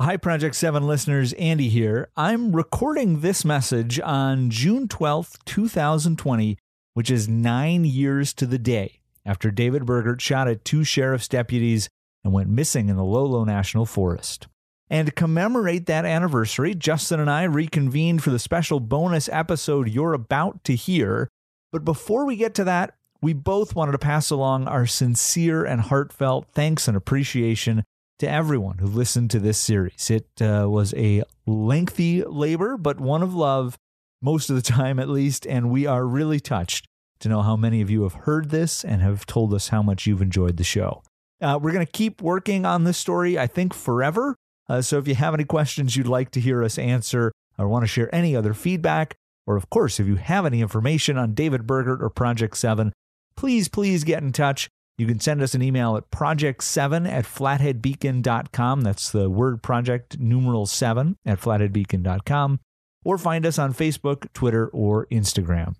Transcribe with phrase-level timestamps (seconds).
[0.00, 1.34] Hi, Project 7 listeners.
[1.34, 2.10] Andy here.
[2.16, 6.58] I'm recording this message on June 12th, 2020,
[6.94, 11.88] which is nine years to the day after David Burgert shot at two sheriff's deputies
[12.24, 14.48] and went missing in the Lolo National Forest.
[14.90, 20.12] And to commemorate that anniversary, Justin and I reconvened for the special bonus episode you're
[20.12, 21.28] about to hear.
[21.70, 25.82] But before we get to that, we both wanted to pass along our sincere and
[25.82, 27.84] heartfelt thanks and appreciation
[28.18, 30.10] to everyone who listened to this series.
[30.10, 33.76] It uh, was a lengthy labor, but one of love,
[34.22, 36.86] most of the time at least, and we are really touched
[37.20, 40.06] to know how many of you have heard this and have told us how much
[40.06, 41.02] you've enjoyed the show.
[41.40, 44.36] Uh, we're going to keep working on this story, I think, forever.
[44.68, 47.82] Uh, so if you have any questions you'd like to hear us answer or want
[47.82, 51.66] to share any other feedback, or of course, if you have any information on David
[51.66, 52.92] Burgert or Project 7,
[53.36, 54.68] please, please get in touch.
[54.96, 58.80] You can send us an email at project7 at flatheadbeacon.com.
[58.82, 62.60] That's the word project numeral 7 at flatheadbeacon.com.
[63.04, 65.74] Or find us on Facebook, Twitter, or Instagram.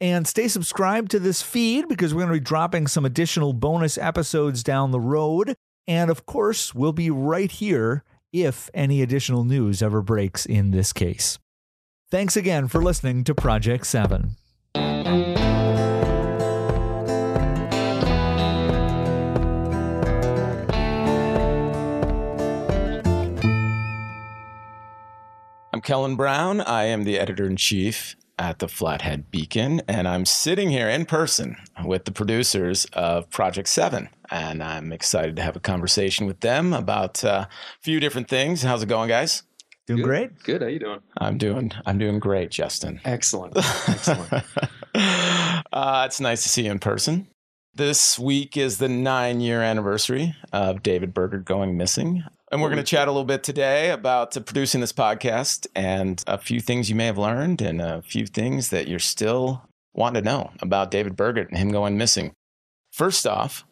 [0.00, 3.96] And stay subscribed to this feed because we're going to be dropping some additional bonus
[3.98, 5.54] episodes down the road.
[5.86, 10.92] And of course, we'll be right here if any additional news ever breaks in this
[10.92, 11.38] case.
[12.10, 14.36] Thanks again for listening to Project 7.
[25.86, 26.60] Kellyn Brown.
[26.62, 31.06] I am the editor in chief at the Flathead Beacon, and I'm sitting here in
[31.06, 34.08] person with the producers of Project 7.
[34.28, 37.48] And I'm excited to have a conversation with them about uh, a
[37.82, 38.62] few different things.
[38.62, 39.44] How's it going, guys?
[39.86, 40.04] Doing Good.
[40.04, 40.42] great?
[40.42, 40.60] Good.
[40.62, 40.98] How are you doing?
[41.18, 43.00] I'm doing I'm doing great, Justin.
[43.04, 43.56] Excellent.
[43.88, 44.44] Excellent.
[44.92, 47.28] uh, it's nice to see you in person.
[47.72, 52.24] This week is the nine year anniversary of David Berger going missing.
[52.52, 56.22] And we're going to chat a little bit today about uh, producing this podcast and
[56.28, 59.62] a few things you may have learned and a few things that you're still
[59.94, 62.32] wanting to know about David Berger and him going missing.
[62.92, 63.64] First off,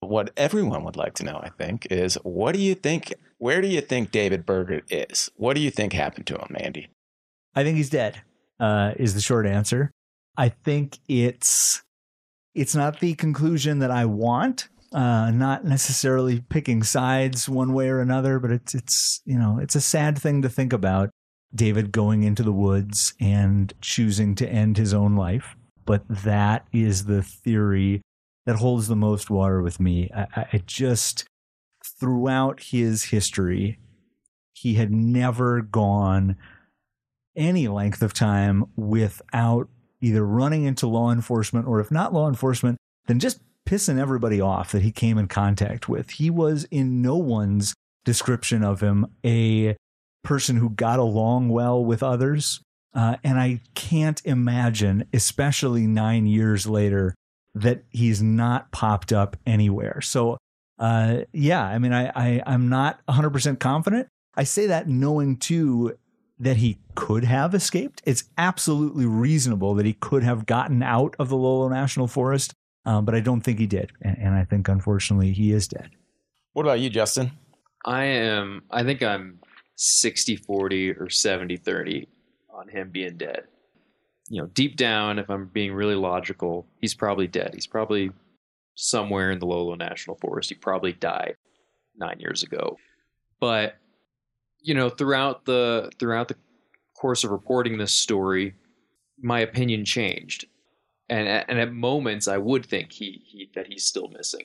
[0.00, 3.14] what everyone would like to know, I think, is what do you think?
[3.38, 5.30] Where do you think David Berger is?
[5.36, 6.88] What do you think happened to him, Andy?
[7.54, 8.20] I think he's dead.
[8.58, 9.90] Uh, is the short answer.
[10.36, 11.82] I think it's
[12.54, 14.68] it's not the conclusion that I want.
[14.92, 19.76] Uh, not necessarily picking sides one way or another, but it's it's you know it's
[19.76, 21.10] a sad thing to think about.
[21.54, 27.04] David going into the woods and choosing to end his own life, but that is
[27.04, 28.02] the theory
[28.46, 30.10] that holds the most water with me.
[30.14, 31.24] I, I I just
[31.84, 33.78] throughout his history,
[34.52, 36.36] he had never gone
[37.36, 39.68] any length of time without
[40.00, 42.76] either running into law enforcement or if not law enforcement,
[43.06, 46.10] then just pissing everybody off that he came in contact with.
[46.10, 47.72] He was in no one's
[48.04, 49.76] description of him a
[50.24, 52.60] person who got along well with others.
[52.92, 57.14] Uh, and I can't imagine, especially nine years later,
[57.54, 60.00] that he's not popped up anywhere.
[60.00, 60.36] So,
[60.80, 64.08] uh, yeah, I mean, I, I, I'm not 100% confident.
[64.34, 65.96] I say that knowing too
[66.40, 68.02] that he could have escaped.
[68.04, 72.52] It's absolutely reasonable that he could have gotten out of the Lolo National Forest,
[72.84, 73.92] um, but I don't think he did.
[74.02, 75.90] And, and I think, unfortunately, he is dead.
[76.52, 77.32] What about you, Justin?
[77.84, 78.62] I am.
[78.70, 79.38] I think I'm
[79.76, 82.08] 60 40 or 70 30
[82.52, 83.44] on him being dead.
[84.28, 87.52] You know, deep down, if I'm being really logical, he's probably dead.
[87.54, 88.10] He's probably
[88.74, 90.50] somewhere in the Lolo National Forest.
[90.50, 91.36] He probably died
[91.96, 92.76] nine years ago.
[93.40, 93.76] But
[94.62, 96.36] you know, throughout the throughout the
[96.96, 98.54] course of reporting this story,
[99.18, 100.46] my opinion changed,
[101.10, 104.44] and at, and at moments I would think he, he that he's still missing.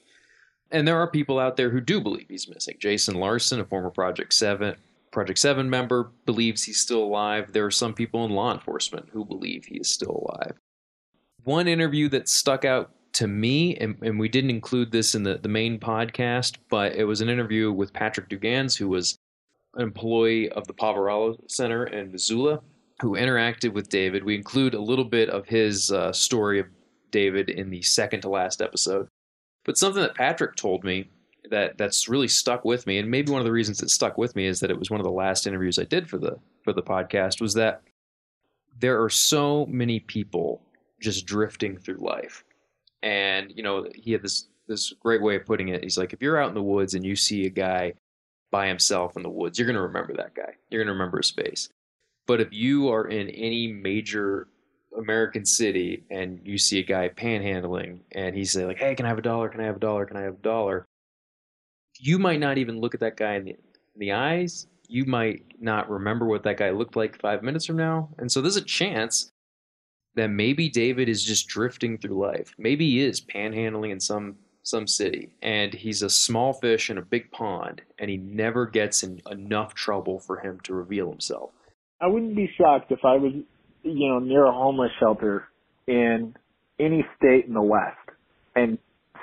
[0.71, 2.75] And there are people out there who do believe he's missing.
[2.79, 4.75] Jason Larson, a former Project Seven
[5.11, 7.53] Project Seven member, believes he's still alive.
[7.53, 10.57] There are some people in law enforcement who believe he is still alive.
[11.43, 15.37] One interview that stuck out to me, and, and we didn't include this in the,
[15.37, 19.17] the main podcast, but it was an interview with Patrick Dugans, who was
[19.75, 22.59] an employee of the Poverello Center in Missoula
[23.01, 24.23] who interacted with David.
[24.23, 26.67] We include a little bit of his uh, story of
[27.11, 29.07] David in the second to last episode.
[29.63, 31.09] But something that Patrick told me
[31.49, 34.35] that that's really stuck with me, and maybe one of the reasons it stuck with
[34.35, 36.73] me is that it was one of the last interviews I did for the for
[36.73, 37.81] the podcast, was that
[38.79, 40.61] there are so many people
[41.01, 42.43] just drifting through life.
[43.03, 45.83] And, you know, he had this this great way of putting it.
[45.83, 47.93] He's like, if you're out in the woods and you see a guy
[48.51, 50.55] by himself in the woods, you're going to remember that guy.
[50.69, 51.69] You're going to remember his face.
[52.27, 54.47] But if you are in any major
[54.97, 59.17] American city and you see a guy panhandling and he's like, "Hey, can I have
[59.17, 59.49] a dollar?
[59.49, 60.05] Can I have a dollar?
[60.05, 60.85] Can I have a dollar?"
[61.99, 64.67] You might not even look at that guy in the, in the eyes.
[64.87, 68.09] you might not remember what that guy looked like five minutes from now.
[68.19, 69.31] And so there's a chance
[70.15, 72.53] that maybe David is just drifting through life.
[72.57, 77.01] Maybe he is panhandling in some some city and he's a small fish in a
[77.01, 81.51] big pond and he never gets in enough trouble for him to reveal himself.
[82.01, 83.31] I wouldn't be shocked if I was,
[83.83, 85.47] you know, near a homeless shelter
[85.87, 86.35] in
[86.79, 87.97] any state in the West
[88.55, 88.77] and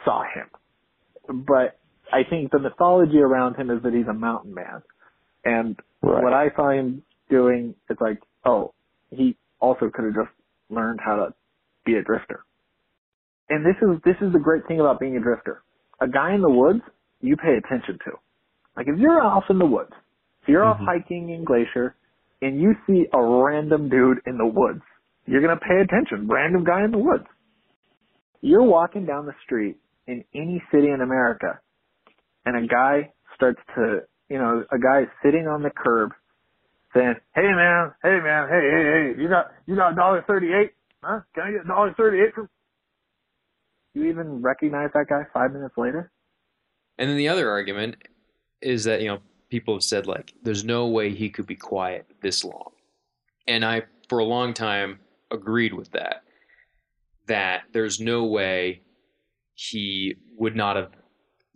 [0.05, 1.45] saw him.
[1.47, 1.79] But
[2.13, 4.83] I think the mythology around him is that he's a mountain man.
[5.45, 6.23] And right.
[6.23, 8.73] what I find doing is like, oh,
[9.11, 10.35] he also could have just
[10.71, 11.35] learned how to
[11.85, 12.45] be a drifter.
[13.49, 15.63] And this is this is the great thing about being a drifter.
[16.01, 16.81] A guy in the woods,
[17.21, 18.13] you pay attention to.
[18.77, 19.93] Like if you're off in the woods,
[20.43, 20.83] if you're mm-hmm.
[20.83, 21.95] off hiking in Glacier,
[22.43, 24.83] and you see a random dude in the woods,
[25.27, 26.29] you're gonna pay attention.
[26.29, 27.25] Random guy in the woods.
[28.41, 31.61] You're walking down the street in any city in America,
[32.45, 36.11] and a guy starts to, you know, a guy is sitting on the curb
[36.93, 38.85] saying, "Hey man, hey man, hey hey
[39.15, 40.73] hey, you got you got a dollar thirty eight?
[41.03, 41.21] Huh?
[41.35, 42.49] Can I get a dollar thirty eight from?"
[43.95, 46.11] You even recognize that guy five minutes later.
[46.99, 47.97] And then the other argument
[48.61, 49.19] is that you know
[49.53, 52.73] people have said like, "There's no way he could be quiet this long,"
[53.47, 55.01] and I, for a long time,
[55.31, 56.25] agreed with that.
[57.27, 58.81] That there's no way
[59.53, 60.93] he would not have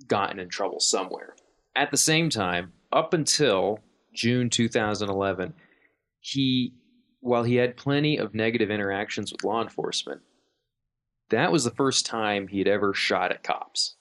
[0.07, 1.37] gotten in trouble somewhere.
[1.75, 3.81] At the same time, up until
[4.13, 5.55] June 2011,
[6.21, 6.75] he,
[7.21, 10.21] while he had plenty of negative interactions with law enforcement,
[11.31, 13.97] that was the first time he had ever shot at cops.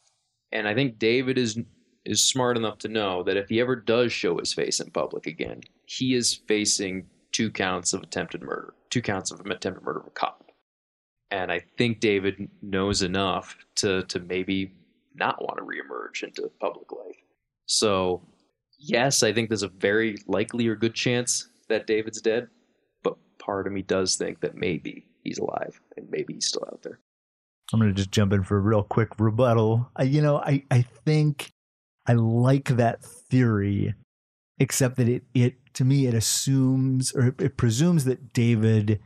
[0.51, 1.57] And I think David is
[2.05, 5.27] is smart enough to know that if he ever does show his face in public
[5.27, 10.07] again, he is facing two counts of attempted murder, two counts of attempted murder of
[10.07, 10.51] a cop.
[11.31, 14.73] And I think David knows enough to to maybe
[15.15, 17.17] not want to reemerge into public life.
[17.65, 18.21] So
[18.77, 22.47] yes, I think there's a very likely or good chance that David's dead,
[23.03, 26.83] but part of me does think that maybe he's alive and maybe he's still out
[26.83, 26.99] there.
[27.73, 29.89] I'm going to just jump in for a real quick rebuttal.
[29.95, 31.51] I, you know, I, I think
[32.07, 33.95] I like that theory,
[34.59, 38.99] except that it, it, to me, it assumes or it presumes that David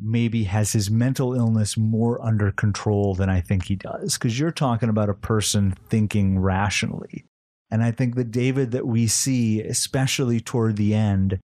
[0.00, 4.14] maybe has his mental illness more under control than I think he does.
[4.14, 7.24] Because you're talking about a person thinking rationally.
[7.70, 11.38] And I think the David that we see, especially toward the end,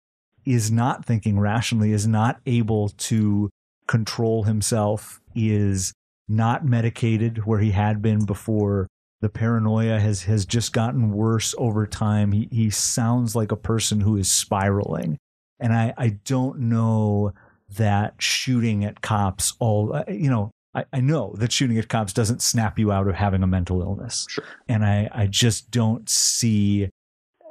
[0.45, 3.51] is not thinking rationally, is not able to
[3.87, 5.93] control himself, is
[6.29, 8.87] not medicated where he had been before.
[9.21, 12.33] The paranoia has, has just gotten worse over time.
[12.33, 15.19] He, he sounds like a person who is spiraling.
[15.61, 17.33] And I, I don't know
[17.77, 22.15] that shooting at cops all, uh, you know, I, I know that shooting at cops
[22.15, 24.27] doesn't snap you out of having a mental illness.
[24.31, 24.45] Sure.
[24.69, 26.89] And I, I just don't see,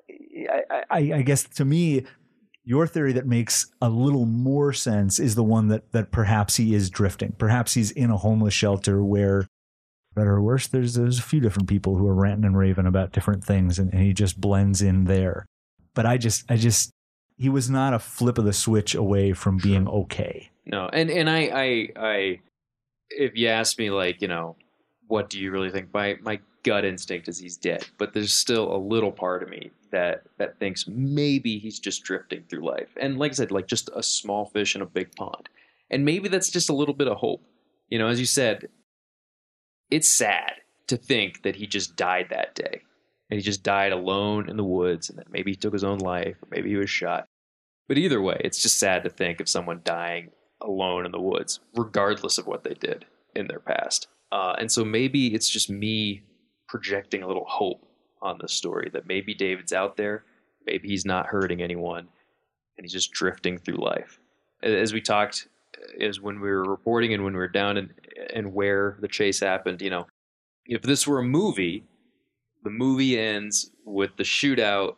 [0.09, 2.05] I, I, I guess to me,
[2.63, 6.73] your theory that makes a little more sense is the one that, that perhaps he
[6.73, 7.33] is drifting.
[7.37, 9.47] Perhaps he's in a homeless shelter where,
[10.19, 13.11] better or worse, there's, there's a few different people who are ranting and raving about
[13.11, 15.45] different things and, and he just blends in there.
[15.93, 16.91] But I just, I just,
[17.39, 20.49] he was not a flip of the switch away from being okay.
[20.65, 22.39] No, and and I I I
[23.09, 24.55] if you ask me, like, you know,
[25.07, 25.91] what do you really think?
[25.93, 29.71] My my gut instinct is he's dead, but there's still a little part of me
[29.91, 32.89] that that thinks maybe he's just drifting through life.
[33.01, 35.49] And like I said, like just a small fish in a big pond.
[35.89, 37.41] And maybe that's just a little bit of hope.
[37.89, 38.67] You know, as you said,
[39.89, 40.53] it's sad
[40.87, 42.81] to think that he just died that day.
[43.29, 45.99] And he just died alone in the woods and that maybe he took his own
[45.99, 47.27] life or maybe he was shot.
[47.87, 50.31] But either way, it's just sad to think of someone dying
[50.61, 53.05] alone in the woods, regardless of what they did
[53.35, 54.07] in their past.
[54.31, 56.23] Uh, and so maybe it's just me
[56.67, 57.85] projecting a little hope
[58.21, 60.23] on this story that maybe David's out there,
[60.65, 62.07] maybe he's not hurting anyone,
[62.77, 64.19] and he's just drifting through life.
[64.61, 65.47] As we talked,
[65.97, 67.93] is when we were reporting and when we were down and
[68.33, 69.81] and where the chase happened.
[69.81, 70.07] You know,
[70.65, 71.83] if this were a movie,
[72.63, 74.95] the movie ends with the shootout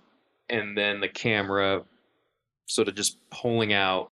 [0.50, 1.83] and then the camera
[2.67, 4.11] sort of just pulling out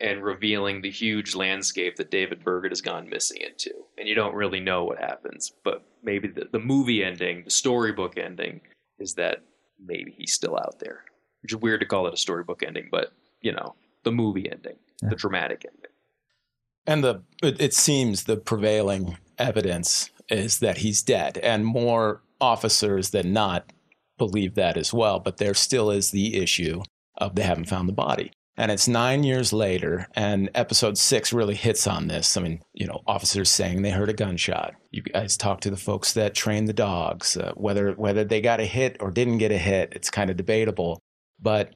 [0.00, 3.72] and revealing the huge landscape that David Burgert has gone missing into.
[3.96, 8.18] And you don't really know what happens, but maybe the, the movie ending, the storybook
[8.18, 8.60] ending,
[8.98, 9.38] is that
[9.82, 11.04] maybe he's still out there.
[11.42, 14.76] Which is weird to call it a storybook ending, but you know, the movie ending,
[15.02, 15.10] yeah.
[15.10, 15.90] the dramatic ending.
[16.86, 23.10] And the it, it seems the prevailing evidence is that he's dead, and more officers
[23.10, 23.72] than not
[24.18, 25.18] believe that as well.
[25.20, 26.82] But there still is the issue
[27.18, 28.32] of they haven't found the body.
[28.56, 32.36] And it's nine years later, and episode six really hits on this.
[32.36, 34.74] I mean, you know, officers saying they heard a gunshot.
[34.92, 37.36] You guys talk to the folks that train the dogs.
[37.36, 40.36] Uh, whether whether they got a hit or didn't get a hit, it's kind of
[40.36, 41.00] debatable.
[41.40, 41.74] But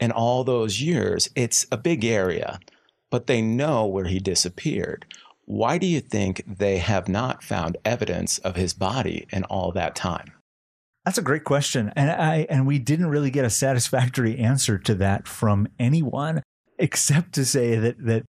[0.00, 2.58] in all those years, it's a big area,
[3.10, 5.06] but they know where he disappeared.
[5.44, 9.94] Why do you think they have not found evidence of his body in all that
[9.94, 10.32] time?
[11.04, 11.92] That's a great question.
[11.94, 16.42] And I and we didn't really get a satisfactory answer to that from anyone
[16.78, 18.24] except to say that that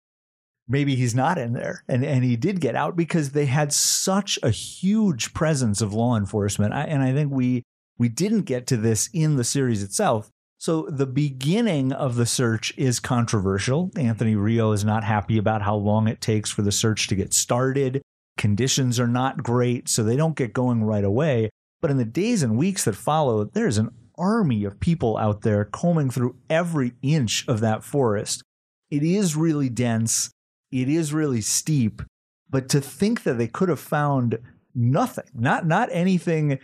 [0.68, 4.38] maybe he's not in there and, and he did get out because they had such
[4.44, 6.74] a huge presence of law enforcement.
[6.74, 7.64] I, and I think we
[7.98, 10.30] we didn't get to this in the series itself.
[10.66, 13.92] So the beginning of the search is controversial.
[13.96, 17.36] Anthony Rio is not happy about how long it takes for the search to get
[17.36, 18.02] started.
[18.36, 21.52] Conditions are not great, so they don't get going right away.
[21.84, 25.66] But in the days and weeks that follow, there's an army of people out there
[25.66, 28.42] combing through every inch of that forest.
[28.90, 30.32] It is really dense
[30.72, 32.02] it is really steep.
[32.50, 34.40] But to think that they could have found
[34.74, 36.58] nothing, not not anything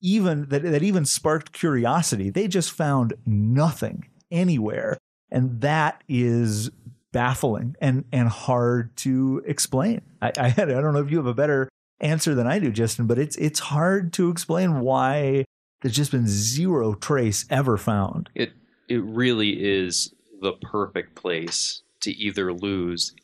[0.00, 2.30] even that, that even sparked curiosity.
[2.30, 4.98] They just found nothing anywhere.
[5.30, 6.70] And that is
[7.12, 10.02] baffling and, and hard to explain.
[10.22, 11.68] I, I, I don't know if you have a better
[12.00, 15.44] answer than I do, Justin, but it's it's hard to explain why
[15.82, 18.30] there's just been zero trace ever found.
[18.34, 18.52] It
[18.88, 23.14] it really is the perfect place to either lose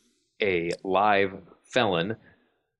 [0.41, 1.33] a live
[1.65, 2.15] felon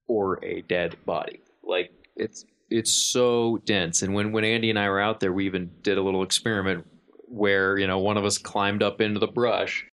[0.08, 1.42] or a dead body.
[1.64, 4.02] Like it's it's so dense.
[4.02, 6.86] And when when Andy and I were out there, we even did a little experiment
[7.28, 9.86] where you know one of us climbed up into the brush,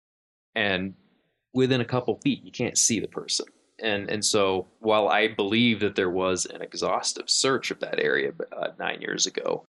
[0.55, 0.93] and
[1.53, 3.45] within a couple feet, you can't see the person.
[3.79, 8.31] And and so while I believe that there was an exhaustive search of that area
[8.55, 9.65] uh, nine years ago,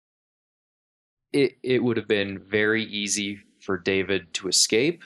[1.33, 5.03] it it would have been very easy for David to escape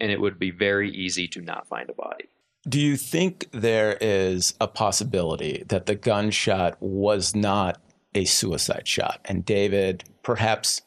[0.00, 2.28] and it would be very easy to not find a body.
[2.68, 7.80] Do you think there is a possibility that the gunshot was not
[8.14, 10.82] a suicide shot and David perhaps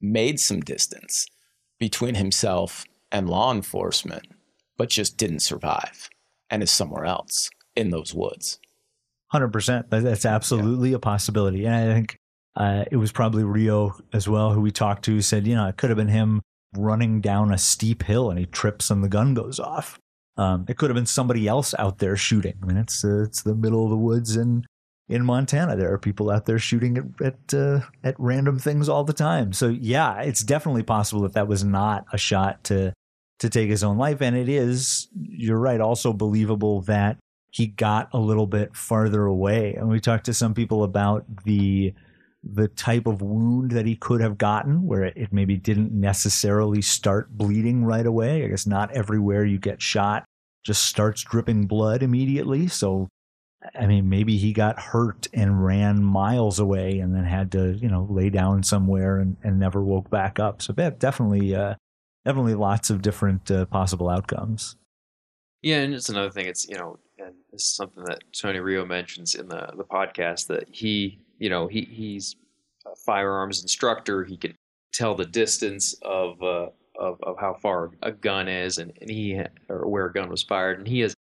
[0.00, 1.26] made some distance
[1.78, 4.26] between himself and law enforcement,
[4.76, 6.08] but just didn't survive
[6.50, 8.58] and is somewhere else in those woods?
[9.32, 9.90] 100%.
[9.90, 10.96] That's absolutely yeah.
[10.96, 11.66] a possibility.
[11.66, 12.16] And I think
[12.56, 15.76] uh, it was probably Rio as well, who we talked to, said, you know, it
[15.76, 16.40] could have been him
[16.76, 19.98] running down a steep hill and he trips and the gun goes off.
[20.36, 22.54] Um, it could have been somebody else out there shooting.
[22.62, 24.66] I mean, it's uh, it's the middle of the woods in
[25.08, 25.76] in Montana.
[25.76, 29.52] There are people out there shooting at at, uh, at random things all the time.
[29.52, 32.92] So yeah, it's definitely possible that that was not a shot to
[33.40, 34.20] to take his own life.
[34.22, 37.18] And it is, you're right, also believable that
[37.50, 39.74] he got a little bit farther away.
[39.74, 41.94] And we talked to some people about the
[42.52, 47.36] the type of wound that he could have gotten, where it, maybe didn't necessarily start
[47.36, 48.44] bleeding right away.
[48.44, 50.24] I guess not everywhere you get shot
[50.64, 52.68] just starts dripping blood immediately.
[52.68, 53.08] So,
[53.78, 57.88] I mean, maybe he got hurt and ran miles away and then had to, you
[57.88, 60.62] know, lay down somewhere and, and never woke back up.
[60.62, 61.74] So, yeah, definitely, uh,
[62.24, 64.76] definitely lots of different uh, possible outcomes.
[65.64, 66.44] Yeah, and it's another thing.
[66.44, 70.48] It's you know, and this is something that Tony Rio mentions in the the podcast
[70.48, 72.36] that he you know, he he's
[72.86, 74.24] a firearms instructor.
[74.24, 74.54] He can
[74.94, 79.38] tell the distance of uh, of of how far a gun is, and, and he
[79.68, 81.14] or where a gun was fired, and he has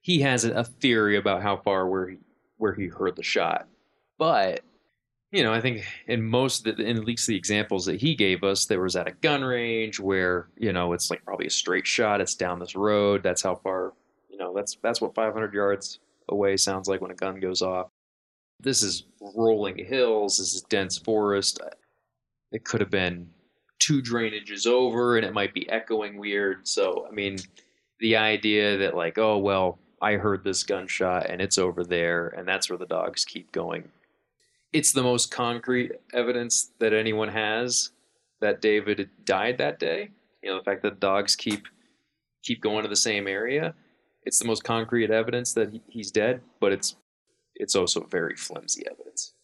[0.00, 2.16] he has a theory about how far where he
[2.56, 3.68] where he heard the shot.
[4.18, 4.62] But
[5.30, 8.42] you know, I think in most the, in at least the examples that he gave
[8.42, 11.86] us, there was at a gun range where you know it's like probably a straight
[11.86, 12.20] shot.
[12.20, 13.22] It's down this road.
[13.22, 13.92] That's how far.
[14.28, 17.86] You know, that's that's what 500 yards away sounds like when a gun goes off
[18.62, 21.60] this is rolling hills, this is dense forest.
[22.52, 23.28] It could have been
[23.78, 26.66] two drainages over and it might be echoing weird.
[26.66, 27.38] So, I mean,
[28.00, 32.46] the idea that, like, oh, well, I heard this gunshot and it's over there and
[32.46, 33.88] that's where the dogs keep going.
[34.72, 37.90] It's the most concrete evidence that anyone has
[38.40, 40.10] that David died that day.
[40.42, 41.66] You know, the fact that dogs keep
[42.42, 43.74] keep going to the same area.
[44.24, 46.96] It's the most concrete evidence that he's dead, but it's
[47.60, 49.34] it's also very flimsy evidence.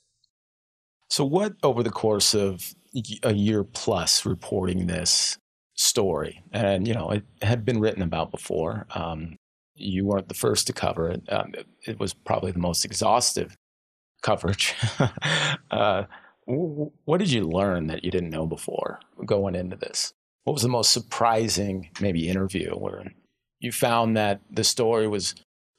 [1.11, 2.75] So, what over the course of
[3.23, 5.39] a year plus reporting this
[5.75, 8.87] story, and you know, it had been written about before.
[8.95, 9.37] Um,
[9.79, 11.23] you weren't the first to cover it.
[11.29, 13.55] Um, it, it, was probably the most exhaustive
[14.23, 14.75] coverage.
[15.71, 16.05] uh,
[16.47, 20.15] what did you learn that you didn't know before going into this?
[20.45, 23.05] What was the most surprising, maybe, interview where
[23.59, 25.35] you found that the story was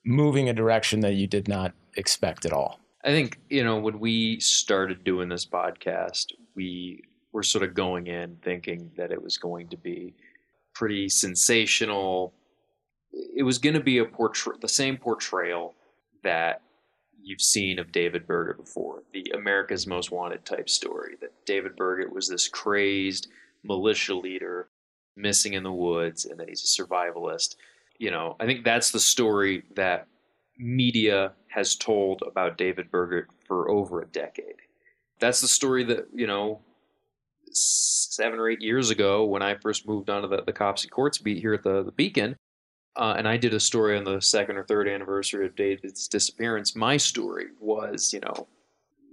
[0.06, 2.80] moving a direction that you did not expect at all?
[3.04, 8.08] I think, you know, when we started doing this podcast, we were sort of going
[8.08, 10.16] in thinking that it was going to be
[10.74, 12.34] pretty sensational.
[13.12, 15.76] It was going to be a portray- the same portrayal
[16.24, 16.62] that
[17.22, 19.04] you've seen of David Berger before.
[19.14, 23.28] The America's Most Wanted type story that David Burgert was this crazed
[23.64, 24.70] militia leader
[25.16, 27.56] missing in the woods and that he's a survivalist.
[28.00, 30.08] You know, I think that's the story that
[30.58, 34.56] media has told about David Burgert for over a decade.
[35.20, 36.62] That's the story that, you know,
[37.52, 41.18] seven or eight years ago when I first moved onto the, the Cops and Courts
[41.18, 42.36] beat here at the, the Beacon,
[42.96, 46.76] uh, and I did a story on the second or third anniversary of David's disappearance.
[46.76, 48.48] My story was, you know,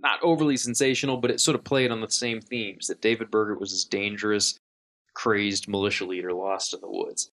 [0.03, 3.61] not overly sensational, but it sort of played on the same themes that David Burgert
[3.61, 4.59] was this dangerous,
[5.15, 7.31] crazed militia leader lost in the woods.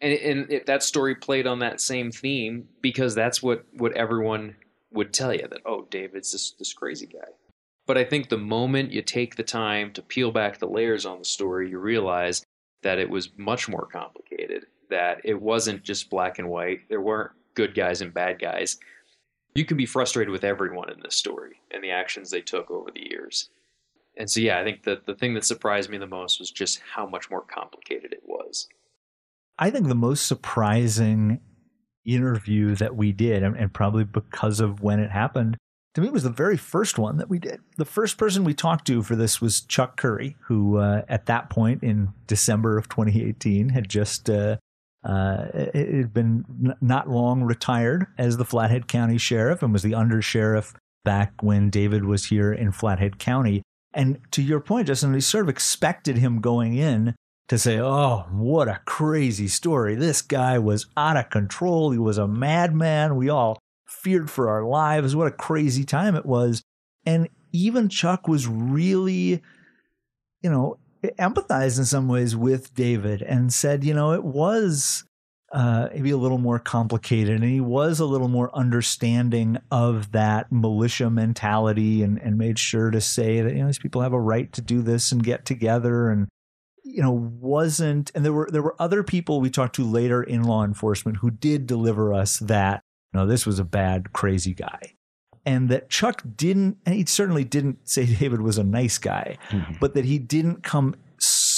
[0.00, 4.56] And, and that story played on that same theme because that's what, what everyone
[4.92, 7.28] would tell you that, oh, David's this, this crazy guy.
[7.86, 11.20] But I think the moment you take the time to peel back the layers on
[11.20, 12.44] the story, you realize
[12.82, 16.80] that it was much more complicated, that it wasn't just black and white.
[16.88, 18.78] There weren't good guys and bad guys.
[19.54, 22.90] You can be frustrated with everyone in this story and the actions they took over
[22.90, 23.50] the years.
[24.18, 26.80] And so, yeah, I think that the thing that surprised me the most was just
[26.94, 28.68] how much more complicated it was.
[29.58, 31.40] I think the most surprising
[32.04, 35.56] interview that we did, and probably because of when it happened,
[35.94, 37.60] to me was the very first one that we did.
[37.78, 41.48] The first person we talked to for this was Chuck Curry, who uh, at that
[41.48, 44.58] point in December of 2018 had just uh,
[45.02, 50.20] uh, had been not long retired as the Flathead County Sheriff and was the under
[50.20, 53.62] sheriff back when David was here in Flathead County.
[53.94, 57.14] And to your point, Justin, we sort of expected him going in
[57.48, 59.94] to say, Oh, what a crazy story.
[59.94, 61.90] This guy was out of control.
[61.90, 63.16] He was a madman.
[63.16, 65.14] We all feared for our lives.
[65.14, 66.62] What a crazy time it was.
[67.04, 69.42] And even Chuck was really,
[70.42, 70.78] you know,
[71.18, 75.04] empathized in some ways with David and said, you know, it was
[75.52, 80.50] uh, maybe a little more complicated and he was a little more understanding of that
[80.50, 84.20] militia mentality and, and made sure to say that, you know, these people have a
[84.20, 86.26] right to do this and get together and,
[86.96, 90.42] you know, wasn't, and there were, there were other people we talked to later in
[90.42, 92.82] law enforcement who did deliver us that
[93.12, 94.94] no, this was a bad, crazy guy.
[95.44, 99.74] And that Chuck didn't, and he certainly didn't say David was a nice guy, mm-hmm.
[99.78, 100.94] but that he didn't come,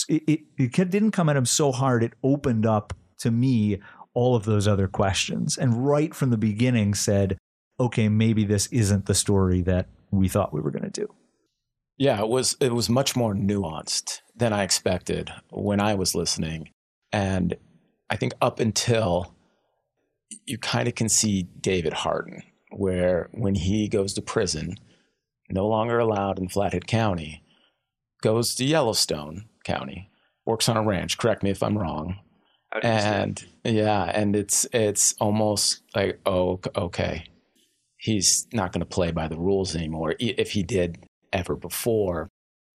[0.08, 3.78] it, it didn't come at him so hard, it opened up to me
[4.14, 5.56] all of those other questions.
[5.56, 7.38] And right from the beginning said,
[7.78, 11.14] okay, maybe this isn't the story that we thought we were going to do.
[11.98, 16.70] Yeah, it was it was much more nuanced than I expected when I was listening.
[17.12, 17.56] And
[18.08, 19.34] I think up until
[20.46, 24.76] you kind of can see David Harden, where when he goes to prison,
[25.50, 27.42] no longer allowed in Flathead County,
[28.22, 30.08] goes to Yellowstone County,
[30.46, 31.18] works on a ranch.
[31.18, 32.20] Correct me if I'm wrong.
[32.82, 37.24] And yeah, and it's it's almost like oh okay,
[37.96, 42.28] he's not going to play by the rules anymore if he did ever before.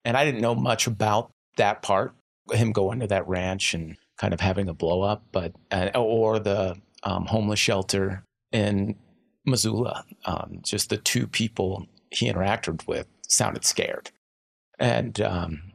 [0.06, 2.14] And I didn't know much about that part,
[2.52, 6.40] him going to that ranch and kind of having a blow up, but uh, or
[6.40, 8.96] the um, homeless shelter in
[9.46, 10.06] Missoula.
[10.26, 14.12] Um, just the two people he interacted with sounded scared.
[14.80, 15.74] And um,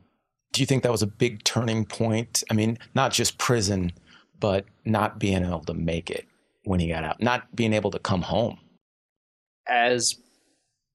[0.52, 2.42] do you think that was a big turning point?
[2.50, 3.92] I mean, not just prison,
[4.40, 6.26] but not being able to make it
[6.64, 8.58] when he got out, not being able to come home.
[9.68, 10.16] As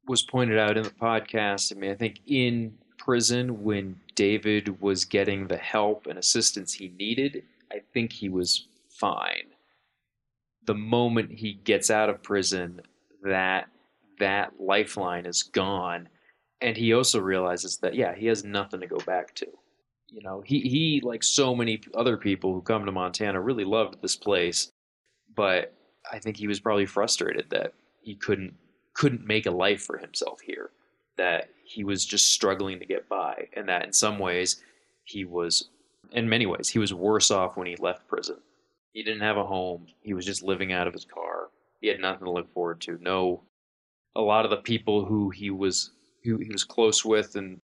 [0.07, 5.05] was pointed out in the podcast, I mean, I think in prison, when David was
[5.05, 9.47] getting the help and assistance he needed, I think he was fine.
[10.65, 12.81] The moment he gets out of prison,
[13.23, 13.67] that
[14.19, 16.07] that lifeline is gone,
[16.61, 19.47] and he also realizes that yeah, he has nothing to go back to.
[20.07, 24.01] You know, he he like so many other people who come to Montana really loved
[24.01, 24.71] this place,
[25.35, 25.73] but
[26.11, 28.53] I think he was probably frustrated that he couldn't
[28.93, 30.71] couldn't make a life for himself here.
[31.17, 34.61] That he was just struggling to get by, and that in some ways
[35.03, 35.69] he was,
[36.11, 38.37] in many ways, he was worse off when he left prison
[38.93, 39.87] he didn't have a home.
[40.01, 41.49] He was just living out of his car.
[41.81, 42.97] He had nothing to look forward to.
[43.01, 43.41] No,
[44.15, 45.91] a lot of the people who he was
[46.23, 47.59] who he was close with in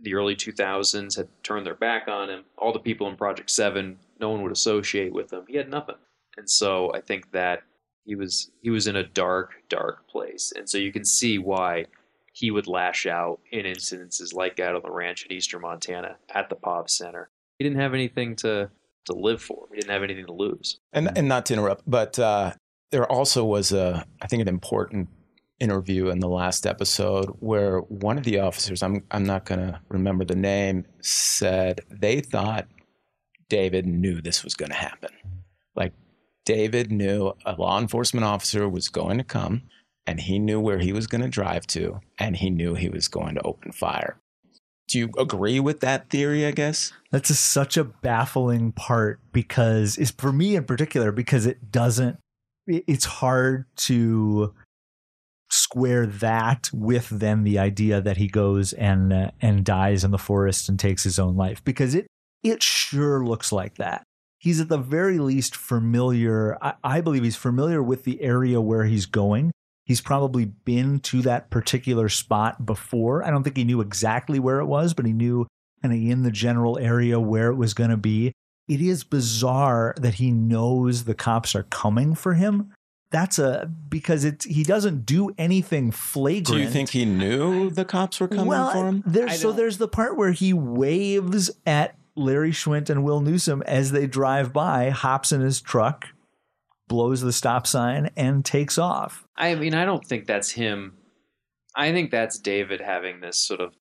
[0.00, 2.44] the early 2000s had turned their back on him.
[2.56, 5.44] All the people in Project Seven, no one would associate with him.
[5.46, 5.96] He had nothing,
[6.38, 7.64] and so I think that
[8.08, 11.84] he was he was in a dark, dark place, and so you can see why
[12.32, 16.48] he would lash out in incidences like that on the ranch in eastern Montana at
[16.48, 17.28] the Pov Center.
[17.58, 18.70] He didn't have anything to
[19.04, 19.66] to live for.
[19.70, 20.80] He didn't have anything to lose.
[20.92, 22.54] And and not to interrupt, but uh,
[22.90, 25.08] there also was a I think an important
[25.60, 29.80] interview in the last episode where one of the officers, I'm I'm not going to
[29.90, 32.68] remember the name, said they thought
[33.50, 35.10] David knew this was going to happen.
[35.74, 35.92] Like
[36.48, 39.64] David knew a law enforcement officer was going to come
[40.06, 43.08] and he knew where he was going to drive to, and he knew he was
[43.08, 44.16] going to open fire.
[44.88, 46.46] Do you agree with that theory?
[46.46, 51.44] I guess That's a, such a baffling part because it's for me in particular because
[51.44, 52.16] it doesn't.
[52.66, 54.54] it- It's hard to
[55.50, 60.18] square that with then the idea that he goes and uh, and dies in the
[60.18, 62.06] forest and takes his own life because it
[62.42, 64.04] it sure looks like that.
[64.38, 66.56] He's at the very least familiar.
[66.62, 69.50] I, I believe he's familiar with the area where he's going.
[69.84, 73.24] He's probably been to that particular spot before.
[73.24, 75.46] I don't think he knew exactly where it was, but he knew
[75.82, 78.32] kind of in the general area where it was going to be.
[78.68, 82.72] It is bizarre that he knows the cops are coming for him.
[83.10, 86.46] That's a because it's he doesn't do anything flagrant.
[86.48, 89.02] do you think he knew the cops were coming well, for him?
[89.06, 93.92] There's so there's the part where he waves at Larry Schwint and Will Newsom as
[93.92, 96.06] they drive by, hops in his truck,
[96.88, 99.26] blows the stop sign, and takes off.
[99.36, 100.98] I mean, I don't think that's him.
[101.74, 103.74] I think that's David having this sort of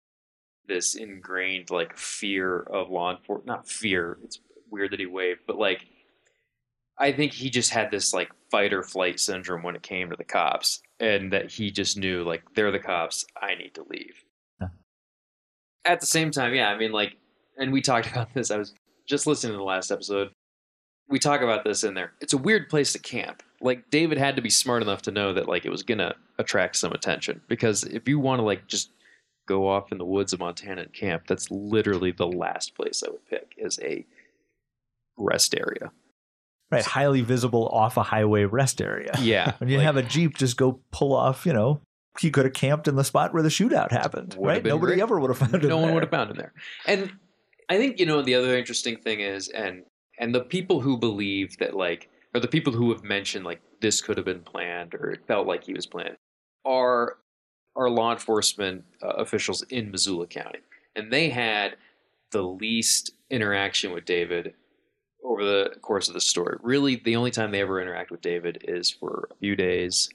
[0.67, 3.47] this ingrained like fear of law enforcement.
[3.47, 4.17] Not fear.
[4.23, 5.85] It's weird that he waved, but like
[6.97, 10.15] I think he just had this like fight or flight syndrome when it came to
[10.15, 13.25] the cops, and that he just knew like they're the cops.
[13.39, 14.23] I need to leave.
[14.59, 14.69] Huh.
[15.85, 17.17] At the same time, yeah, I mean, like,
[17.57, 18.51] and we talked about this.
[18.51, 18.73] I was
[19.07, 20.29] just listening to the last episode.
[21.09, 22.11] We talk about this in there.
[22.19, 23.41] It's a weird place to camp.
[23.61, 26.75] Like David had to be smart enough to know that like it was gonna attract
[26.75, 28.91] some attention because if you want to like just
[29.47, 33.09] go off in the woods of Montana and camp, that's literally the last place I
[33.09, 34.05] would pick as a
[35.17, 35.91] rest area.
[36.69, 39.15] Right, highly visible off a highway rest area.
[39.21, 41.45] Yeah, When you like, have a jeep, just go pull off.
[41.45, 41.79] You know,
[42.19, 44.35] he could have camped in the spot where the shootout happened.
[44.37, 45.01] Right, nobody great.
[45.01, 45.67] ever would have found it.
[45.67, 46.53] no one would have found him there.
[46.85, 47.13] And
[47.69, 49.83] I think you know the other interesting thing is, and
[50.19, 54.01] and the people who believe that like, or the people who have mentioned like this
[54.01, 56.17] could have been planned or it felt like he was planned,
[56.65, 57.17] are
[57.75, 60.59] are law enforcement uh, officials in Missoula County,
[60.95, 61.77] and they had
[62.31, 64.53] the least interaction with David
[65.23, 66.57] over the course of the story.
[66.61, 70.09] Really, the only time they ever interact with David is for a few days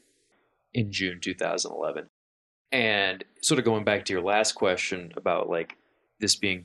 [0.75, 2.09] in June 2011.
[2.71, 5.77] And sort of going back to your last question about like
[6.21, 6.65] this being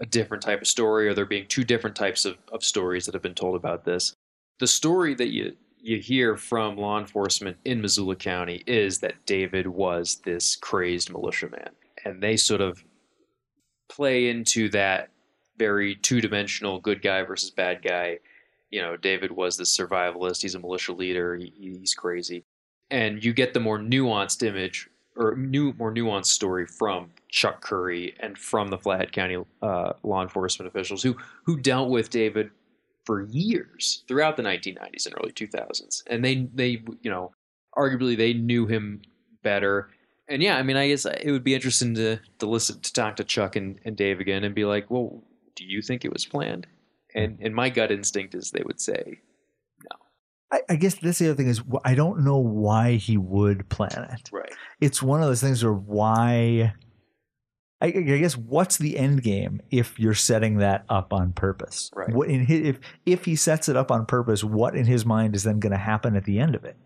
[0.00, 3.14] a different type of story or there being two different types of, of stories that
[3.14, 4.14] have been told about this.
[4.58, 9.66] The story that you you hear from law enforcement in Missoula County is that David
[9.66, 11.70] was this crazed militiaman.
[12.04, 12.84] And they sort of
[13.88, 15.08] play into that
[15.56, 18.18] very two dimensional good guy versus bad guy.
[18.70, 22.44] You know, David was this survivalist, he's a militia leader, he, he's crazy.
[22.90, 28.14] And you get the more nuanced image or new, more nuanced story from Chuck Curry
[28.20, 32.50] and from the Flathead County uh, law enforcement officials who who dealt with David
[33.04, 37.32] for years throughout the 1990s and early 2000s, and they they you know
[37.76, 39.02] arguably they knew him
[39.42, 39.90] better.
[40.28, 43.16] And yeah, I mean, I guess it would be interesting to to listen to talk
[43.16, 45.22] to Chuck and, and Dave again and be like, well,
[45.56, 46.66] do you think it was planned?
[47.14, 49.20] And and my gut instinct is they would say
[50.52, 54.08] I, I guess that's the other thing is I don't know why he would plan
[54.12, 54.28] it.
[54.32, 54.52] right.
[54.80, 56.74] It's one of those things where why.
[57.82, 61.90] I, I guess what's the end game if you're setting that up on purpose?
[61.94, 62.12] Right.
[62.12, 65.34] What in his, if if he sets it up on purpose, what in his mind
[65.34, 66.76] is then going to happen at the end of it?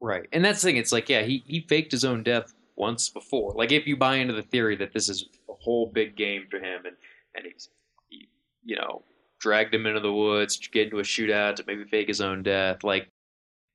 [0.00, 0.26] Right.
[0.32, 0.76] And that's the thing.
[0.76, 3.52] It's like, yeah, he, he faked his own death once before.
[3.54, 6.56] Like, if you buy into the theory that this is a whole big game for
[6.56, 6.96] him and,
[7.34, 7.68] and he's,
[8.08, 8.28] he,
[8.64, 9.02] you know,
[9.40, 12.42] dragged him into the woods to get into a shootout to maybe fake his own
[12.42, 13.08] death, like,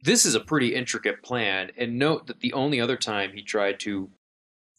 [0.03, 1.71] this is a pretty intricate plan.
[1.77, 4.09] And note that the only other time he tried to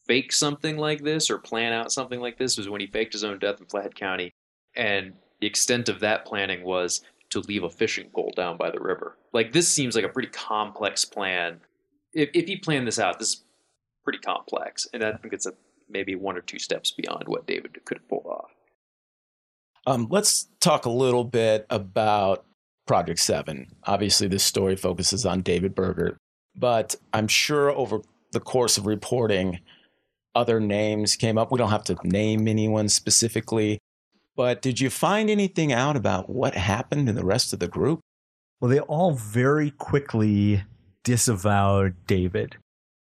[0.06, 3.24] fake something like this or plan out something like this was when he faked his
[3.24, 4.30] own death in Flathead County.
[4.76, 8.80] And the extent of that planning was to leave a fishing pole down by the
[8.80, 9.16] river.
[9.32, 11.60] Like this seems like a pretty complex plan.
[12.12, 13.44] If if he planned this out, this is
[14.04, 15.52] pretty complex, and I think it's a
[15.88, 18.50] maybe one or two steps beyond what David could have pulled off.
[19.86, 22.44] Um, let's talk a little bit about
[22.86, 23.68] Project Seven.
[23.84, 26.16] Obviously, this story focuses on David Berger,
[26.56, 28.00] but I'm sure over
[28.32, 29.60] the course of reporting,
[30.34, 31.50] other names came up.
[31.50, 33.78] We don't have to name anyone specifically,
[34.34, 38.00] but did you find anything out about what happened in the rest of the group?
[38.60, 40.64] Well, they all very quickly
[41.04, 42.56] disavowed David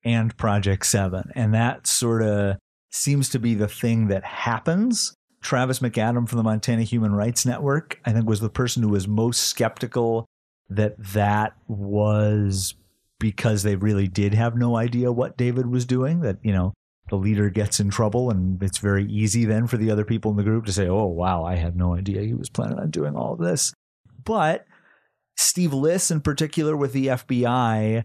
[0.02, 2.56] and Project Seven, and that sort of
[2.90, 5.14] seems to be the thing that happens.
[5.42, 9.08] Travis McAdam from the Montana Human Rights Network, I think, was the person who was
[9.08, 10.26] most skeptical
[10.68, 12.74] that that was
[13.18, 16.20] because they really did have no idea what David was doing.
[16.20, 16.72] That, you know,
[17.08, 20.36] the leader gets in trouble, and it's very easy then for the other people in
[20.36, 23.16] the group to say, oh, wow, I had no idea he was planning on doing
[23.16, 23.72] all this.
[24.24, 24.66] But
[25.36, 28.04] Steve Liss, in particular, with the FBI,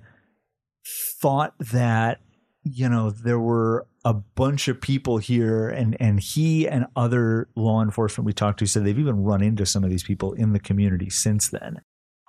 [1.21, 2.19] thought that
[2.63, 7.82] you know there were a bunch of people here and and he and other law
[7.82, 10.60] enforcement we talked to said they've even run into some of these people in the
[10.60, 11.82] community since then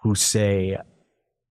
[0.02, 0.76] who say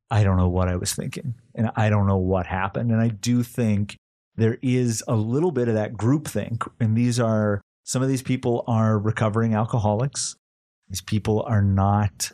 [0.10, 2.92] I don't know what I was thinking and I don't know what happened.
[2.92, 3.98] And I do think
[4.36, 8.24] there is a little bit of that group think and these are some of these
[8.24, 10.36] people are recovering alcoholics.
[10.90, 12.32] These people are not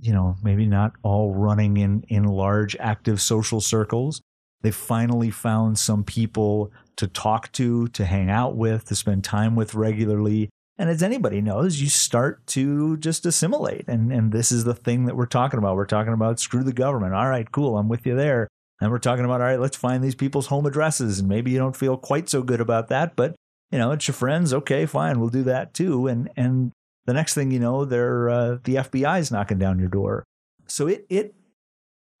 [0.00, 4.22] you know maybe not all running in in large active social circles.
[4.62, 9.54] They finally found some people to talk to, to hang out with, to spend time
[9.56, 10.50] with regularly.
[10.76, 13.86] And as anybody knows, you start to just assimilate.
[13.86, 15.76] And, and this is the thing that we're talking about.
[15.76, 17.14] We're talking about screw the government.
[17.14, 17.78] All right, cool.
[17.78, 18.48] I'm with you there.
[18.80, 21.20] And we're talking about, all right, let's find these people's home addresses.
[21.20, 23.36] And maybe you don't feel quite so good about that, but
[23.70, 24.52] you know, it's your friends.
[24.52, 25.20] Okay, fine.
[25.20, 26.06] We'll do that too.
[26.06, 26.72] And, and
[27.06, 30.24] the next thing you know, they're, uh, the FBI is knocking down your door.
[30.66, 31.34] So it, it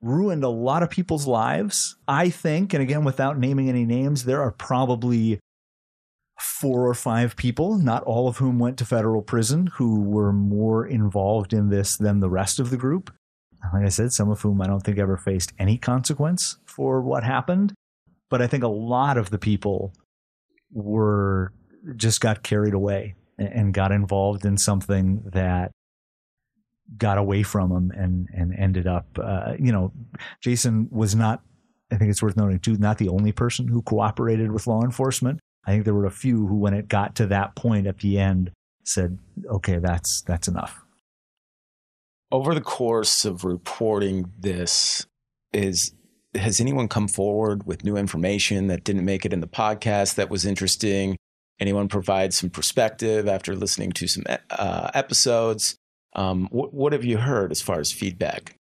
[0.04, 1.96] ruined a lot of people's lives.
[2.06, 5.40] I think, and again, without naming any names, there are probably
[6.38, 10.86] four or five people, not all of whom went to federal prison, who were more
[10.86, 13.12] involved in this than the rest of the group.
[13.72, 17.24] Like I said, some of whom I don't think ever faced any consequence for what
[17.24, 17.72] happened.
[18.28, 19.94] But I think a lot of the people
[20.72, 21.52] were
[21.96, 25.70] just got carried away and got involved in something that
[26.98, 29.92] got away from him and and ended up uh, you know
[30.40, 31.42] Jason was not
[31.90, 35.40] I think it's worth noting too not the only person who cooperated with law enforcement.
[35.66, 38.18] I think there were a few who when it got to that point at the
[38.18, 38.50] end
[38.84, 39.18] said
[39.50, 40.82] okay that's that's enough.
[42.30, 45.06] Over the course of reporting this
[45.52, 45.92] is
[46.34, 50.30] has anyone come forward with new information that didn't make it in the podcast that
[50.30, 51.16] was interesting?
[51.60, 55.76] Anyone provide some perspective after listening to some uh, episodes
[56.14, 58.56] um, what, what have you heard as far as feedback?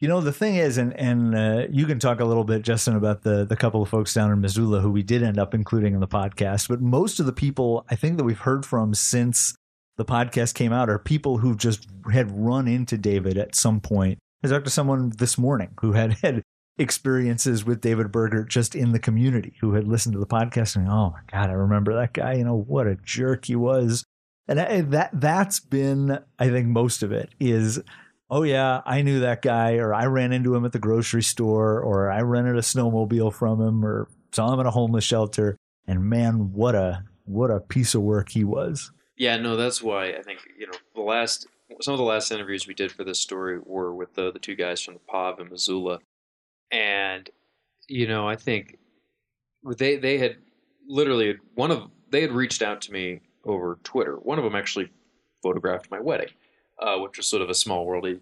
[0.00, 2.96] You know, the thing is, and and uh, you can talk a little bit, Justin,
[2.96, 5.92] about the the couple of folks down in Missoula who we did end up including
[5.92, 6.68] in the podcast.
[6.68, 9.54] But most of the people I think that we've heard from since
[9.98, 14.18] the podcast came out are people who just had run into David at some point.
[14.42, 16.42] I talked to someone this morning who had had
[16.78, 20.88] experiences with David Burgert just in the community, who had listened to the podcast and
[20.88, 22.34] oh my god, I remember that guy.
[22.34, 24.02] You know what a jerk he was
[24.48, 24.58] and
[24.92, 27.80] that that's been i think most of it is
[28.30, 31.80] oh yeah i knew that guy or i ran into him at the grocery store
[31.80, 36.04] or i rented a snowmobile from him or saw him at a homeless shelter and
[36.04, 40.22] man what a what a piece of work he was yeah no that's why i
[40.22, 41.46] think you know the last
[41.80, 44.54] some of the last interviews we did for this story were with the, the two
[44.54, 45.98] guys from the POV in Missoula.
[46.70, 47.28] And,
[47.88, 48.76] you know, I think
[49.78, 50.36] they they had
[50.86, 54.16] literally one of they had reached out to me over Twitter.
[54.16, 54.90] One of them actually
[55.42, 56.28] photographed my wedding,
[56.78, 58.20] uh, which was sort of a small worldy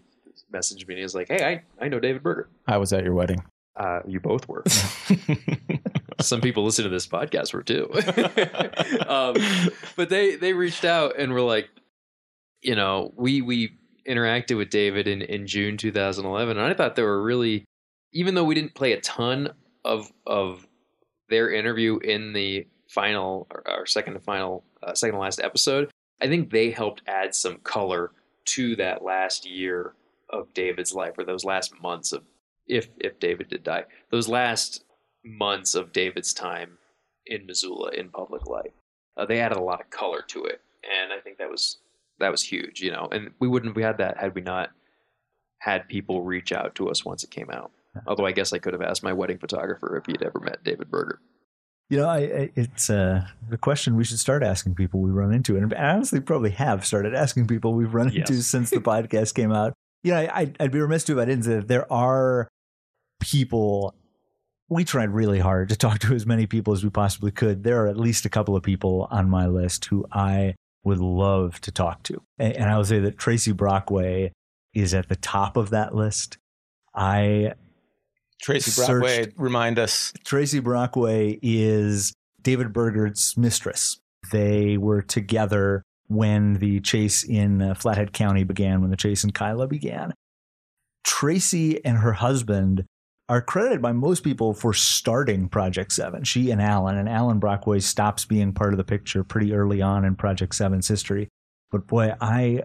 [0.51, 0.99] message me.
[0.99, 3.43] He's like, "Hey, I, I know David Berger." I was at your wedding.
[3.75, 4.63] Uh, you both were.
[6.21, 7.89] Some people listen to this podcast were too.
[9.07, 9.35] um,
[9.95, 11.69] but they they reached out and were like,
[12.61, 13.77] you know, we we
[14.07, 17.63] interacted with David in in June 2011, and I thought they were really,
[18.11, 19.53] even though we didn't play a ton
[19.85, 20.67] of of
[21.29, 26.27] their interview in the final or, second to final, uh, second to last episode, I
[26.27, 28.11] think they helped add some color
[28.45, 29.93] to that last year
[30.29, 32.23] of David's life, or those last months of
[32.67, 34.83] if if David did die, those last
[35.23, 36.77] months of David's time
[37.25, 38.71] in Missoula in public life.
[39.17, 41.77] Uh, they added a lot of color to it, and I think that was
[42.19, 43.07] that was huge, you know.
[43.11, 44.71] And we wouldn't have had that had we not
[45.59, 47.71] had people reach out to us once it came out.
[48.07, 50.89] Although I guess I could have asked my wedding photographer if he'd ever met David
[50.89, 51.19] Berger.
[51.89, 55.33] You know, I, I, it's uh, the question we should start asking people we run
[55.33, 58.29] into, and I honestly probably have started asking people we've run yes.
[58.29, 59.73] into since the podcast came out.
[60.03, 62.47] You know, I, I'd be remiss if I didn't say that there are
[63.19, 63.95] people.
[64.69, 67.63] We tried really hard to talk to as many people as we possibly could.
[67.63, 71.59] There are at least a couple of people on my list who I would love
[71.61, 74.31] to talk to, and, and I would say that Tracy Brockway
[74.75, 76.37] is at the top of that list.
[76.93, 77.53] I
[78.41, 79.37] Tracy Brockway, searched.
[79.37, 80.13] remind us.
[80.23, 83.99] Tracy Brockway is David Burgert's mistress.
[84.31, 89.31] They were together when the chase in uh, Flathead County began, when the chase in
[89.31, 90.13] Kila began.
[91.03, 92.85] Tracy and her husband
[93.29, 96.23] are credited by most people for starting Project 7.
[96.23, 100.03] She and Alan, and Alan Brockway stops being part of the picture pretty early on
[100.03, 101.29] in Project Seven's history.
[101.71, 102.63] But boy, I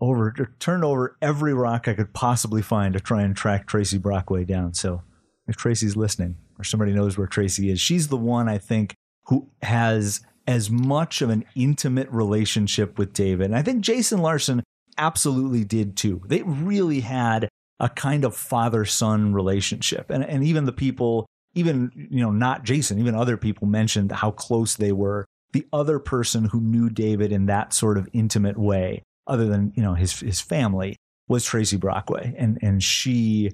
[0.00, 4.44] over turned over every rock I could possibly find to try and track Tracy Brockway
[4.44, 4.74] down.
[4.74, 5.02] So
[5.48, 8.94] if Tracy's listening or somebody knows where Tracy is, she's the one I think
[9.26, 13.46] who has as much of an intimate relationship with David.
[13.46, 14.62] And I think Jason Larson
[14.98, 16.22] absolutely did too.
[16.26, 17.48] They really had
[17.80, 20.10] a kind of father son relationship.
[20.10, 24.30] And, and even the people, even, you know, not Jason, even other people mentioned how
[24.30, 25.26] close they were.
[25.52, 29.82] The other person who knew David in that sort of intimate way, other than, you
[29.82, 30.96] know, his, his family,
[31.28, 32.34] was Tracy Brockway.
[32.38, 33.50] And, and she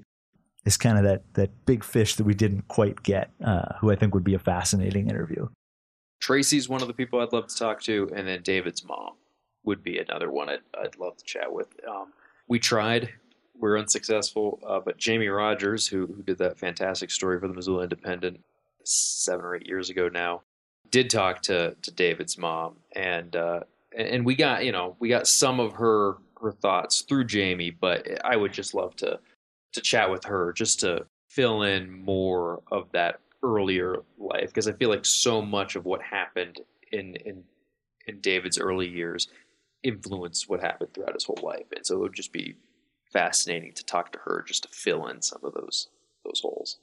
[0.65, 3.95] is kind of that, that big fish that we didn't quite get, uh, who I
[3.95, 5.47] think would be a fascinating interview.
[6.19, 9.13] Tracy's one of the people I'd love to talk to, and then David's mom
[9.65, 11.67] would be another one I'd, I'd love to chat with.
[11.87, 12.13] Um,
[12.47, 13.09] we tried,
[13.59, 17.53] we are unsuccessful, uh, but Jamie Rogers, who, who did that fantastic story for the
[17.53, 18.41] Missoula Independent
[18.83, 20.43] seven or eight years ago now,
[20.91, 23.61] did talk to to David's mom, and uh,
[23.97, 28.07] and we got you know we got some of her her thoughts through Jamie, but
[28.25, 29.19] I would just love to
[29.73, 34.73] to chat with her just to fill in more of that earlier life because I
[34.73, 37.43] feel like so much of what happened in in
[38.07, 39.29] in David's early years
[39.83, 42.55] influenced what happened throughout his whole life, and so it would just be
[43.11, 45.89] fascinating to talk to her just to fill in some of those
[46.25, 46.77] those holes.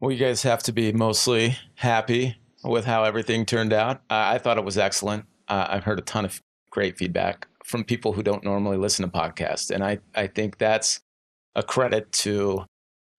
[0.00, 3.98] Well, you guys have to be mostly happy with how everything turned out.
[4.10, 5.26] Uh, I thought it was excellent.
[5.52, 9.18] Uh, I've heard a ton of great feedback from people who don't normally listen to
[9.18, 11.00] podcasts, and I I think that's
[11.54, 12.64] a credit to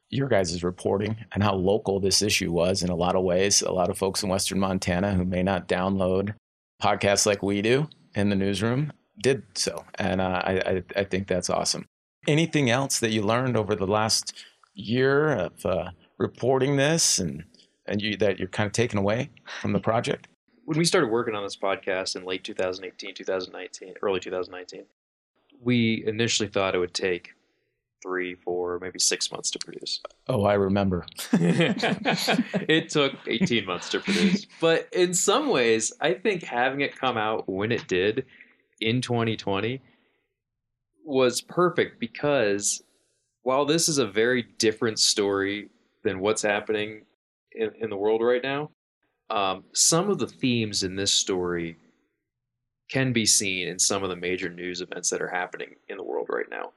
[0.10, 3.62] your guys' reporting and how local this issue was in a lot of ways.
[3.62, 6.34] A lot of folks in Western Montana who may not download
[6.82, 8.92] podcasts like we do in the newsroom
[9.22, 9.86] did so.
[9.96, 11.86] And uh, I, I, think that's awesome.
[12.28, 14.34] Anything else that you learned over the last
[14.74, 17.44] year of uh, reporting this and,
[17.88, 19.30] and you, that you're kind of taking away
[19.62, 20.28] from the project?
[20.66, 24.86] When we started working on this podcast in late 2018, 2019, early 2019,
[25.62, 27.32] we initially thought it would take
[28.02, 30.02] three, four, maybe six months to produce.
[30.28, 31.06] Oh, I remember.
[31.34, 34.46] it took 18 months to produce.
[34.60, 38.26] But in some ways, I think having it come out when it did
[38.82, 39.82] in 2020
[41.06, 42.84] was perfect because
[43.44, 45.70] while this is a very different story
[46.04, 47.04] than what's happening
[47.54, 48.70] in, in the world right now,
[49.34, 51.78] um, some of the themes in this story
[52.90, 56.04] can be seen in some of the major news events that are happening in the
[56.04, 56.72] world right now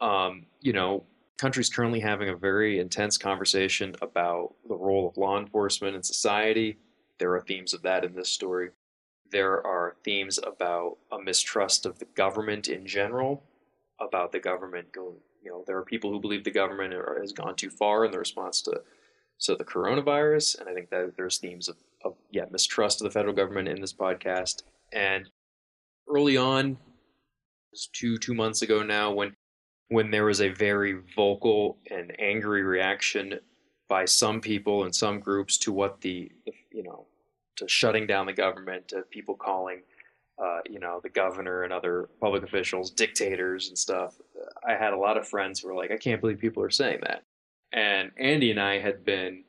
[0.00, 1.04] um, you know,
[1.38, 6.78] countries currently having a very intense conversation about the role of law enforcement in society.
[7.18, 8.70] There are themes of that in this story.
[9.30, 13.42] There are themes about a mistrust of the government in general,
[14.00, 17.54] about the government going, you know, there are people who believe the government has gone
[17.54, 18.82] too far in the response to
[19.40, 23.10] so the coronavirus, and I think that there's themes of, of yeah mistrust of the
[23.10, 24.62] federal government in this podcast.
[24.92, 25.28] And
[26.08, 26.76] early on,
[27.92, 29.34] two two months ago now, when
[29.88, 33.40] when there was a very vocal and angry reaction
[33.88, 36.30] by some people and some groups to what the,
[36.70, 37.06] you know
[37.56, 39.80] to shutting down the government to people calling
[40.38, 44.14] uh, you know the governor and other public officials dictators and stuff
[44.66, 46.98] i had a lot of friends who were like i can't believe people are saying
[47.02, 47.24] that
[47.72, 49.44] and andy and i had been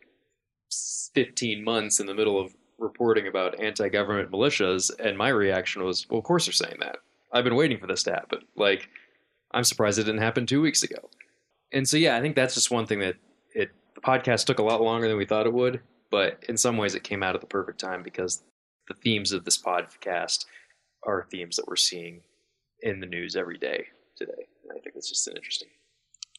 [1.14, 6.20] 15 months in the middle of reporting about anti-government militias and my reaction was well
[6.20, 6.98] of course they're saying that
[7.32, 8.90] i've been waiting for this to happen like
[9.54, 11.10] I'm surprised it didn't happen two weeks ago.
[11.72, 13.16] And so, yeah, I think that's just one thing that
[13.54, 16.78] it the podcast took a lot longer than we thought it would, but in some
[16.78, 18.44] ways it came out at the perfect time because
[18.88, 20.46] the themes of this podcast
[21.06, 22.22] are themes that we're seeing
[22.82, 24.48] in the news every day today.
[24.64, 25.70] And I think it's just an interesting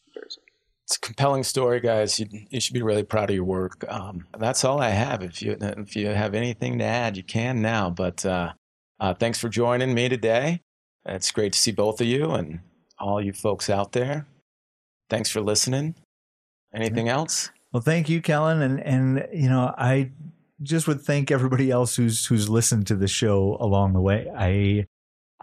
[0.06, 0.42] comparison.
[0.86, 2.18] It's a compelling story, guys.
[2.18, 3.84] You, you should be really proud of your work.
[3.88, 5.22] Um, that's all I have.
[5.22, 7.88] If you if you have anything to add, you can now.
[7.88, 8.52] But uh,
[8.98, 10.60] uh, thanks for joining me today.
[11.04, 12.60] It's great to see both of you, and
[12.98, 14.26] all you folks out there.
[15.08, 15.94] Thanks for listening.
[16.74, 17.50] Anything else?
[17.72, 20.10] Well, thank you, Kellyn, and and you know I
[20.62, 24.30] just would thank everybody else who's who's listened to the show along the way.
[24.36, 24.86] I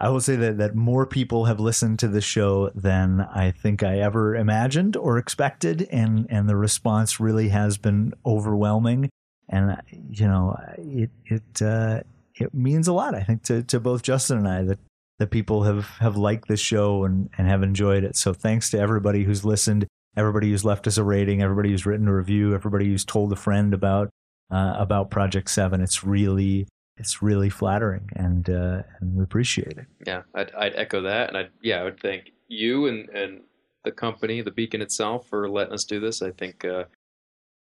[0.02, 3.84] I will say that that more people have listened to the show than I think
[3.84, 9.10] I ever imagined or expected, and and the response really has been overwhelming.
[9.50, 12.02] And you know, it it uh,
[12.36, 13.14] it means a lot.
[13.14, 14.80] I think to to both Justin and I that
[15.18, 18.16] that people have have liked this show and and have enjoyed it.
[18.16, 19.86] So thanks to everybody who's listened,
[20.16, 23.36] everybody who's left us a rating, everybody who's written a review, everybody who's told a
[23.36, 24.10] friend about
[24.50, 25.82] uh, about Project Seven.
[25.82, 26.68] It's really
[27.00, 29.86] it's really flattering, and uh, and we appreciate it.
[30.06, 33.42] Yeah, I'd, I'd echo that, and I yeah, I would thank you and and
[33.86, 36.22] the company, the Beacon itself, for letting us do this.
[36.22, 36.66] I think.
[36.66, 36.86] Uh,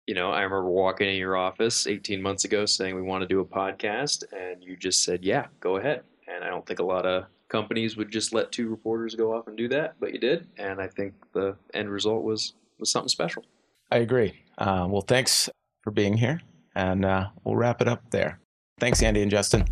[0.08, 3.28] you know, I remember walking in your office 18 months ago saying we want to
[3.28, 6.84] do a podcast, and you just said, "Yeah, go ahead." And I don't think a
[6.84, 10.18] lot of companies would just let two reporters go off and do that, but you
[10.18, 13.44] did, and I think the end result was was something special.
[13.92, 14.42] I agree.
[14.58, 15.48] Uh, well, thanks
[15.82, 16.40] for being here,
[16.74, 18.40] and uh, we'll wrap it up there.
[18.78, 19.64] Thanks, Andy and Justin.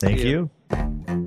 [0.00, 0.50] Thank, Thank you.
[0.70, 1.17] you.